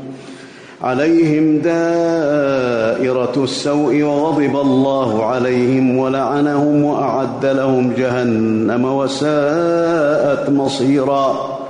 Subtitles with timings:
[0.82, 11.63] عليهم دائرة السوء وغضب الله عليهم ولعنهم وأعد لهم جهنم وساءت مصيرا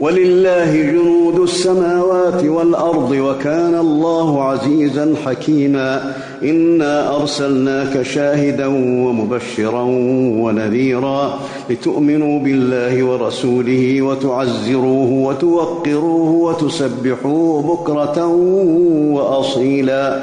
[0.00, 9.82] ولله جنود السماوات والأرض وكان الله عزيزا حكيما إنا أرسلناك شاهدا ومبشرا
[10.42, 11.38] ونذيرا
[11.70, 18.26] لتؤمنوا بالله ورسوله وتعزروه وتوقروه وتسبحوه بكرة
[19.12, 20.22] وأصيلا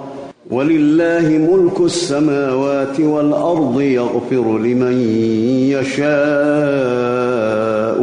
[0.51, 5.01] ولله ملك السماوات والأرض يغفر لمن
[5.71, 6.11] يشاء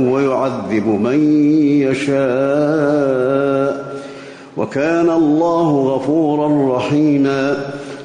[0.01, 1.43] ويعذب من
[1.83, 2.29] يشاء.
[4.57, 7.57] وكان الله غفورا رحيما.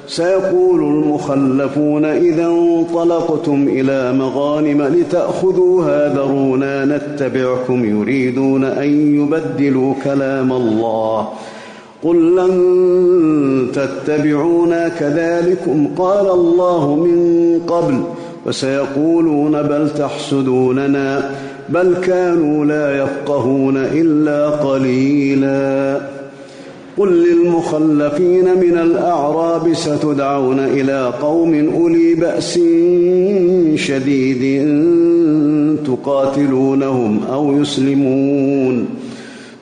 [0.08, 11.28] سيقول المخلفون إذا انطلقتم إلى مغانم لتأخذوها ذرونا نتبعكم يريدون أن يبدلوا كلام الله.
[12.04, 18.04] قل لن تتبعونا كذلكم قال الله من قبل
[18.46, 21.32] وسيقولون بل تحسدوننا
[21.70, 26.02] بل كانوا لا يفقهون إلا قليلا
[26.98, 32.60] قل للمخلفين من الأعراب ستدعون إلى قوم أولي بأس
[33.76, 34.64] شديد
[35.86, 38.86] تقاتلونهم أو يسلمون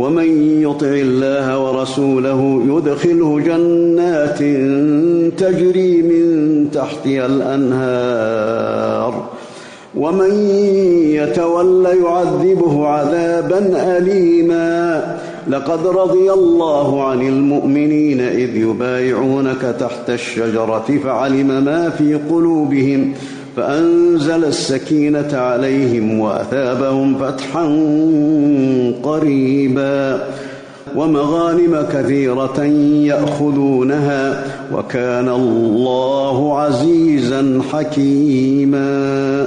[0.00, 4.38] ومن يطع الله ورسوله يدخله جنات
[5.38, 9.24] تجري من تحتها الأنهار.
[9.96, 10.30] ومن
[11.10, 13.58] يتول يعذبه عذابا
[13.98, 15.18] اليما.
[15.48, 23.14] لقد رضي الله عن المؤمنين إذ يبايعونك تحت الشجرة فعلم ما في قلوبهم.
[23.56, 27.64] فأنزل السكينة عليهم وأثابهم فتحا
[29.02, 30.24] قريبا
[30.96, 32.62] ومغانم كثيرة
[33.04, 34.44] يأخذونها
[34.74, 39.46] وكان الله عزيزا حكيما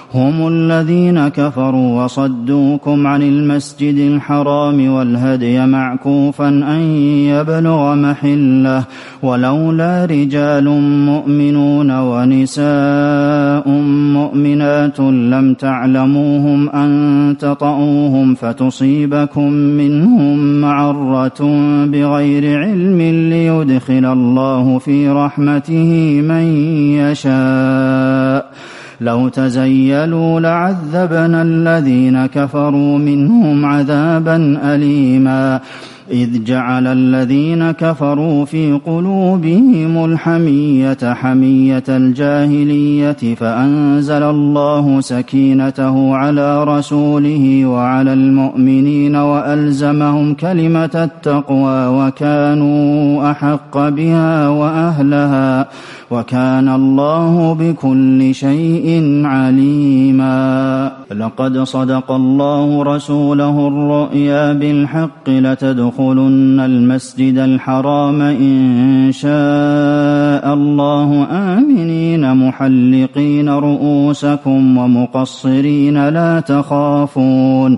[0.13, 6.81] هم الذين كفروا وصدوكم عن المسجد الحرام والهدي معكوفا أن
[7.31, 8.83] يبلغ محلة
[9.23, 10.69] ولولا رجال
[11.05, 13.69] مؤمنون ونساء
[14.13, 21.41] مؤمنات لم تعلموهم أن تطؤوهم فتصيبكم منهم معرة
[21.85, 26.43] بغير علم ليدخل الله في رحمته من
[26.99, 28.70] يشاء.
[29.01, 35.61] لو تزيلوا لعذبنا الذين كفروا منهم عذابا أليما
[36.11, 48.13] إذ جعل الذين كفروا في قلوبهم الحمية حمية الجاهلية فأنزل الله سكينته على رسوله وعلى
[48.13, 55.67] المؤمنين وألزمهم كلمة التقوى وكانوا أحق بها وأهلها
[56.11, 65.29] وكان الله بكل شيء عليما لقد صدق الله رسوله الرؤيا بالحق
[66.01, 77.77] لتدخلن المسجد الحرام إن شاء الله آمنين محلقين رؤوسكم ومقصرين لا تخافون